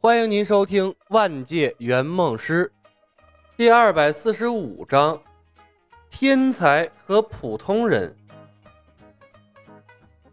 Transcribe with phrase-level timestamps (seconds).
[0.00, 2.70] 欢迎您收听《万界圆梦师》
[3.56, 5.20] 第二百四十五章：
[6.08, 8.14] 天才和普通人。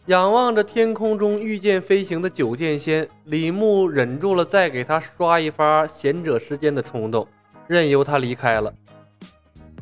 [0.06, 7.28] 仰望着天空中御剑飞行的九剑仙，李牧忍住了再给他刷一发贤者时间的冲动，
[7.66, 8.72] 任由他离开了。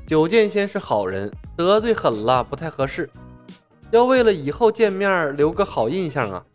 [0.08, 3.10] 九剑仙是好人，得罪狠了不太合适，
[3.92, 6.46] 要为了以后见面留个好印象啊！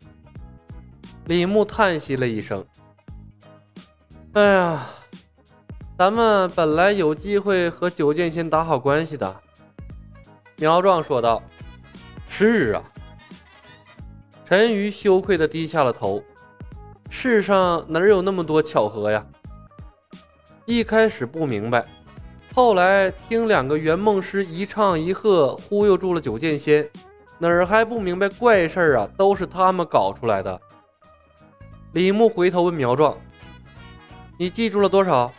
[1.25, 2.65] 李牧叹息了一声。
[4.33, 4.85] 哎呀，
[5.97, 9.35] 咱们本来有机会和九剑仙打好关系的。
[10.57, 11.41] 苗壮说道
[12.29, 12.83] ：“是啊。”
[14.45, 16.23] 陈鱼羞愧的低下了头。
[17.09, 19.25] 世上哪有那么多巧合呀？
[20.65, 21.83] 一开始不明白，
[22.53, 26.87] 后来听两个圆梦师一唱一和，忽悠住了九剑仙，
[27.39, 29.09] 哪儿还不明白怪事儿啊？
[29.17, 30.61] 都是他们搞出来的。
[31.93, 33.17] 李牧回头问苗壮。
[34.41, 35.33] 你记住了多少？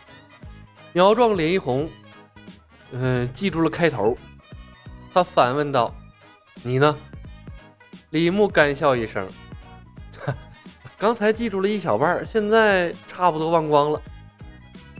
[0.93, 1.89] 苗壮脸一红，
[2.91, 4.15] 嗯，记住了开头。
[5.11, 5.91] 他反问道
[6.61, 6.95] ：“你呢？”
[8.11, 9.27] 李牧干笑一声
[10.99, 13.99] ：“刚才记住了一小半，现在差不多忘光了。”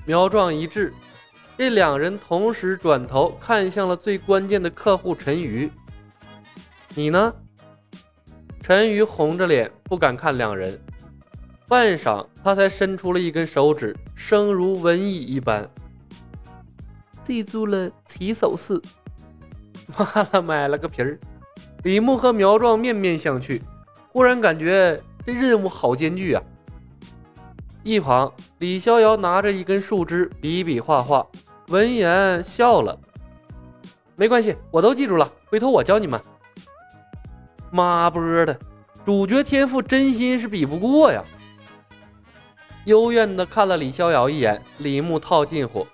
[0.04, 0.92] 苗壮一滞，
[1.56, 5.72] 这两人同时转头看向了最关键的客户陈瑜。
[6.96, 7.32] 你呢？
[8.64, 10.82] 陈瑜红着脸不敢看两人。
[11.72, 15.66] 半晌，他才伸出了一根手指，声如蚊蚁一般。
[17.24, 18.78] 记住了起手式。
[19.98, 21.18] 妈了，买了个皮儿！
[21.84, 23.62] 李牧和苗壮面面相觑，
[24.12, 26.44] 忽然感觉这任务好艰巨啊。
[27.84, 31.26] 一旁，李逍遥拿着一根树枝，比比划划，
[31.70, 33.00] 闻言笑了。
[34.18, 36.20] 没关系，我都记住了，回头我教你们。
[37.72, 38.60] 妈波的，
[39.06, 41.24] 主角天赋真心是比不过呀！
[42.86, 45.86] 幽怨的看了李逍遥一眼，李牧套近乎：“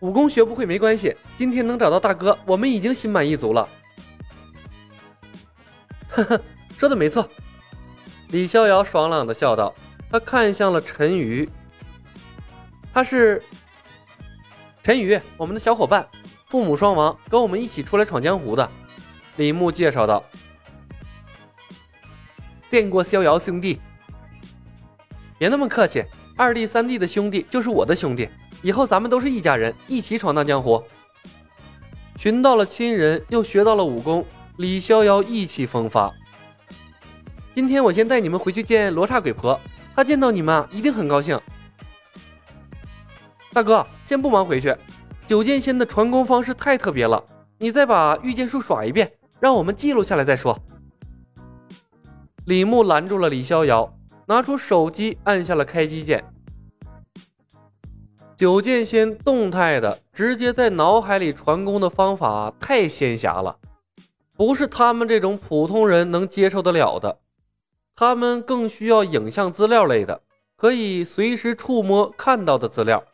[0.00, 3.68] 武功学不会没关系，今天能找到大哥，我们已经心满意足了。”
[6.10, 6.40] 呵呵，
[6.76, 7.28] 说的没错。
[8.30, 9.72] 李逍遥爽朗的笑道，
[10.10, 11.48] 他看向了陈瑜
[12.92, 13.40] ：“他是
[14.82, 16.08] 陈瑜，我们的小伙伴，
[16.48, 18.68] 父母双亡，跟我们一起出来闯江湖的。”
[19.36, 20.24] 李牧介绍道
[22.68, 23.80] ：“见过逍遥兄弟。”
[25.42, 26.04] 别那么客气，
[26.36, 28.28] 二弟三弟的兄弟就是我的兄弟，
[28.62, 30.80] 以后咱们都是一家人，一起闯荡江湖。
[32.16, 34.24] 寻到了亲人，又学到了武功，
[34.58, 36.14] 李逍遥意气风发。
[37.52, 39.60] 今天我先带你们回去见罗刹鬼婆，
[39.96, 41.36] 她见到你们一定很高兴。
[43.52, 44.72] 大哥，先不忙回去，
[45.26, 47.20] 九剑仙的传功方式太特别了，
[47.58, 49.10] 你再把御剑术耍一遍，
[49.40, 50.56] 让我们记录下来再说。
[52.44, 53.92] 李牧拦住了李逍遥。
[54.32, 56.24] 拿出手机，按下了开机键。
[58.34, 63.58] 九剑仙动态的直接在脑海里传功的方法太仙侠了，
[64.34, 67.18] 不是他们这种普通人能接受得了的。
[67.94, 70.22] 他们更需要影像资料类的，
[70.56, 73.04] 可以随时触摸看到的资料，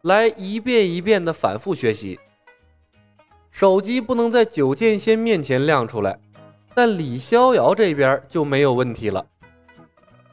[0.00, 2.18] 来一遍一遍的反复学习。
[3.50, 6.18] 手机不能在九剑仙面前亮出来，
[6.74, 9.26] 但李逍遥这边就没有问题了。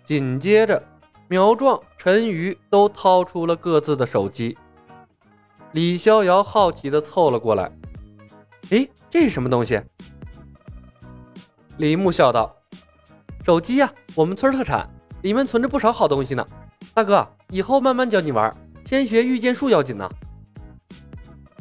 [0.09, 0.81] 紧接着，
[1.27, 4.57] 苗壮、陈瑜都掏出了各自的手机。
[5.73, 7.71] 李逍遥好奇地凑了过来
[8.73, 9.79] ：“哎，这是什么东西？”
[11.77, 12.57] 李牧笑道
[13.45, 14.89] ：“手机呀，我们村特产，
[15.21, 16.43] 里面存着不少好东西呢。
[16.95, 18.51] 大哥，以后慢慢教你玩，
[18.85, 20.09] 先学御剑术要紧呐。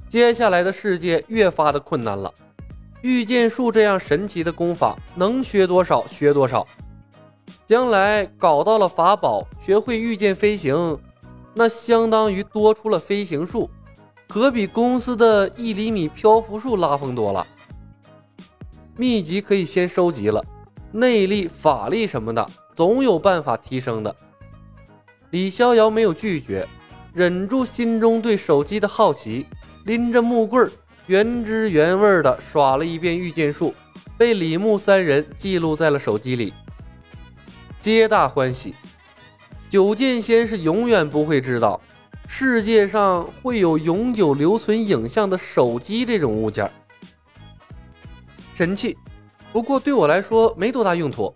[0.08, 2.32] 接下来的世界越发的困难了，
[3.02, 6.66] 御剑术这样神奇的功法，能学多少学多少。”
[7.68, 10.98] 将来搞到了法宝，学会御剑飞行，
[11.52, 13.68] 那相当于多出了飞行术，
[14.26, 17.46] 可比公司的一厘米漂浮术拉风多了。
[18.96, 20.42] 秘籍可以先收集了，
[20.92, 24.16] 内力、法力什么的，总有办法提升的。
[25.28, 26.66] 李逍遥没有拒绝，
[27.12, 29.44] 忍住心中对手机的好奇，
[29.84, 30.66] 拎着木棍，
[31.06, 33.74] 原汁原味的耍了一遍御剑术，
[34.16, 36.54] 被李牧三人记录在了手机里。
[37.80, 38.74] 皆大欢喜。
[39.70, 41.80] 九剑仙是永远不会知道，
[42.26, 46.68] 世界上会有永久留存影像的手机这种物件。
[48.54, 48.98] 神器，
[49.52, 51.32] 不过对我来说没多大用途。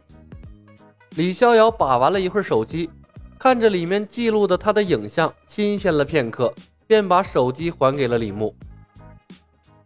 [1.11, 2.91] 李逍遥把玩了一会儿手机，
[3.39, 6.53] 看着里面记录的他的影像，新鲜了片刻，
[6.87, 8.53] 便把手机还给了李牧。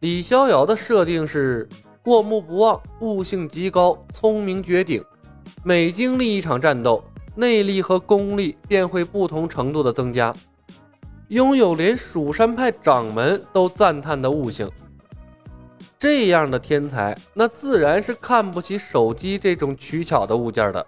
[0.01, 1.69] 李逍遥的设定是
[2.03, 5.05] 过目不忘，悟性极高，聪明绝顶。
[5.63, 7.03] 每经历一场战斗，
[7.35, 10.35] 内力和功力便会不同程度的增加，
[11.29, 14.71] 拥有连蜀山派掌门都赞叹的悟性。
[15.99, 20.87] 这样的天才，那自然是看不起手机这种取巧的物件的。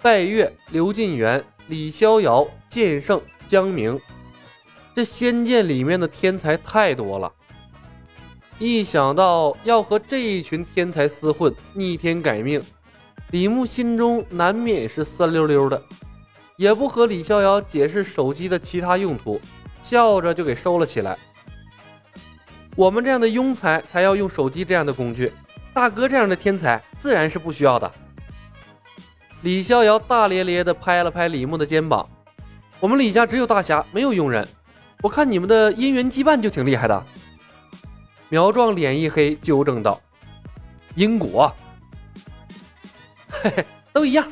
[0.00, 4.00] 拜月、刘晋元、李逍遥、剑圣、江明，
[4.94, 7.30] 这仙剑里面的天才太多了。
[8.58, 12.60] 一想到要和这一群天才厮混，逆天改命，
[13.30, 15.82] 李牧心中难免是酸溜溜的，
[16.56, 19.38] 也不和李逍遥解释手机的其他用途，
[19.82, 21.18] 笑着就给收了起来。
[22.74, 25.32] 我们这样的庸才才要用手机这样的工具，
[25.74, 27.90] 大哥这样的天才自然是不需要的。
[29.42, 32.08] 李逍遥大咧咧地拍了拍李牧的肩膀
[32.80, 34.46] ：“我们李家只有大侠，没有佣人。
[35.02, 37.04] 我看你们的姻缘羁绊就挺厉害的。”
[38.30, 40.00] 苗壮脸一黑，纠正道
[40.96, 41.54] ：“因果，
[43.42, 44.26] 嘿嘿，都一样。”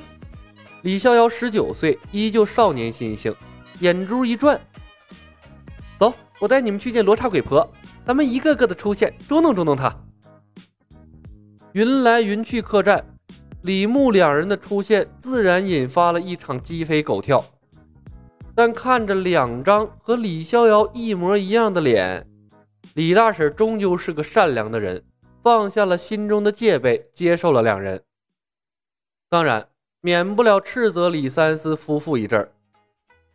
[0.82, 3.34] 李逍遥十九岁，依旧少年心性，
[3.80, 4.60] 眼珠一转
[5.98, 7.68] ：“走，我带你们去见罗刹鬼婆，
[8.06, 9.94] 咱们一个个的出现，捉弄捉弄她。”
[11.72, 13.04] 云来云去客栈，
[13.62, 17.44] 李牧两人的出现，自然引发了一场鸡飞狗跳。
[18.54, 22.26] 但看着两张和李逍遥一模一样的脸。
[22.94, 25.04] 李大婶终究是个善良的人，
[25.42, 28.00] 放下了心中的戒备，接受了两人。
[29.28, 29.66] 当然，
[30.00, 32.48] 免不了斥责李三思夫妇一阵儿，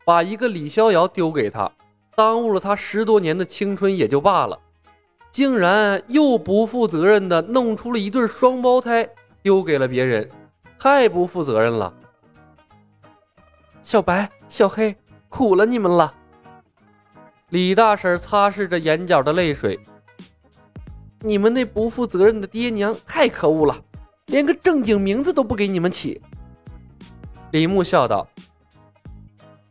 [0.06, 1.70] 把一个李逍遥丢给他，
[2.16, 4.58] 耽误了他十多年的青春也就罢了，
[5.32, 9.10] 竟然又不负责任的弄出了一对双胞胎
[9.42, 10.30] 丢给了别人，
[10.80, 11.94] 太不负责任了。
[13.84, 14.96] 小白、小黑，
[15.28, 16.14] 苦了你们了。
[17.50, 19.78] 李大婶擦拭着眼角的泪水
[21.20, 23.76] ：“你们那不负责任的爹娘太可恶了，
[24.32, 26.20] 连个正经名字都不给你们起。”
[27.52, 28.28] 李牧笑道：“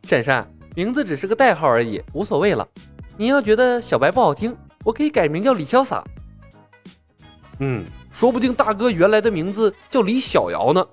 [0.07, 2.65] 婶婶，名字只是个代号而已，无所谓了。
[3.17, 4.55] 你要觉得小白不好听，
[4.85, 6.03] 我可以改名叫李潇洒。
[7.59, 10.85] 嗯，说不定大哥原来的名字叫李小瑶呢。”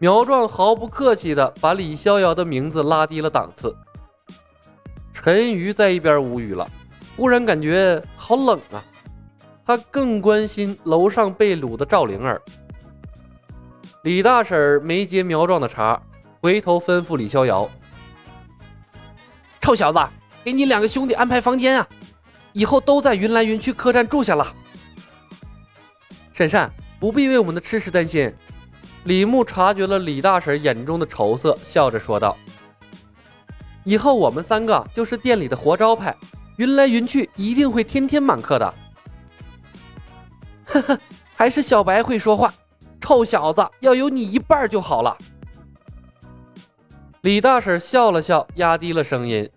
[0.00, 3.76] 苗壮毫不客气地把李逍遥的名字拉低了档次。
[5.12, 6.66] 陈瑜在一边无语了，
[7.16, 8.82] 忽然感觉好冷啊！
[9.70, 12.42] 他更关心楼上被掳的赵灵儿。
[14.02, 16.02] 李大婶没接苗壮的茬，
[16.40, 17.70] 回头吩咐李逍遥
[19.62, 20.00] ：“臭小子，
[20.42, 21.88] 给你两个兄弟安排房间啊！
[22.52, 24.44] 以后都在云来云去客栈住下了。”
[26.34, 26.68] 婶婶
[26.98, 28.34] 不必为我们的吃食担心。
[29.04, 32.36] 李牧察觉了李大婶眼中的愁色，笑着说道。
[33.84, 36.16] 以后我们三个就是店里的活招牌，
[36.56, 38.74] 云来云去一定会天天满客的。
[40.70, 40.98] 呵呵，
[41.34, 42.52] 还是小白会说话，
[43.00, 45.16] 臭小子，要有你一半就好了。
[47.22, 49.50] 李大婶笑了笑，压低了声音：“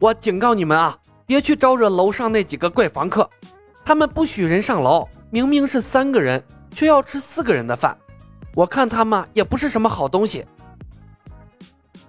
[0.00, 3.28] 我警告你们啊，别去招惹楼上那几个怪房客，
[3.84, 6.42] 他们不许人上楼，明明是三个人，
[6.72, 7.96] 却要吃四个人的饭，
[8.54, 10.44] 我看他们也不是什么好东西。”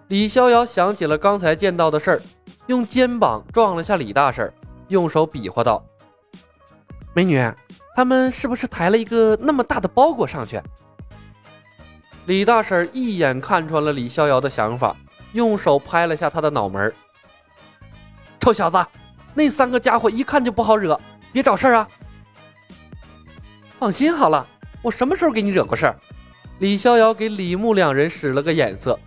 [0.09, 2.21] 李逍遥想起了刚才见到的事儿，
[2.65, 4.51] 用肩膀撞了下李大婶，
[4.87, 5.83] 用手比划道
[7.19, 7.37] ：“美女，
[7.97, 10.57] 他们是不是抬了一个那么大的包裹上去？”
[12.27, 14.95] 李大婶一眼看穿了李逍遥的想法，
[15.33, 16.93] 用手拍了下他的脑门
[18.39, 18.77] ：“臭小子，
[19.33, 20.97] 那三个家伙一看就不好惹，
[21.33, 21.89] 别找事儿啊！”
[23.77, 24.47] 放心好了，
[24.81, 25.99] 我什么时候给你惹过事儿？
[26.59, 28.97] 李逍遥给李牧两人使了个眼色。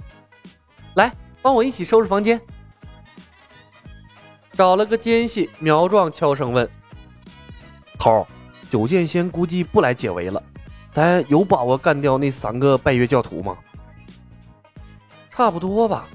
[0.96, 1.10] 来，
[1.40, 2.38] 帮我一起收拾房间。
[4.52, 6.68] 找了个奸细，苗壮悄声问
[8.02, 8.26] ：“头，
[8.68, 10.42] 九剑仙估计不来解围了，
[10.92, 13.56] 咱有把握干掉那三个拜月教徒吗？”
[15.30, 16.08] 差不多吧，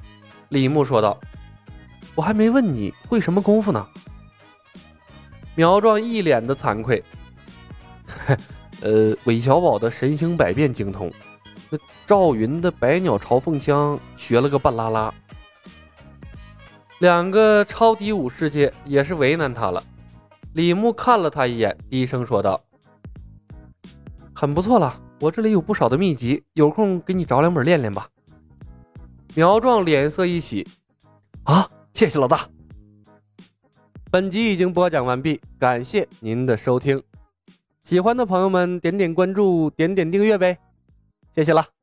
[0.50, 1.18] 李牧说道。
[2.14, 3.88] 我还没问你会什么功夫呢。
[5.56, 7.02] 苗壮一脸的惭愧
[8.84, 11.10] ：“呃，韦小宝的神行百变精通。”
[11.72, 15.14] 那赵云的百鸟朝凤枪学了个半拉拉，
[17.00, 19.82] 两个超低武世界也是为难他了。
[20.58, 22.60] 李牧看了他一眼，低声说道
[24.34, 28.10] ：“很不错了，我这里有不少的秘籍，有空给你找两本练练吧。”
[29.36, 30.68] 苗壮脸色一喜
[31.46, 32.50] ：“啊，谢谢老大。”
[34.10, 37.04] 本集已经播讲完毕，感谢您的收听。
[37.84, 40.58] 喜欢的朋友们点点关注，点点订阅呗。
[41.36, 41.77] 谢谢了。